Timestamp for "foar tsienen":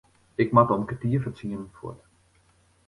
1.21-1.69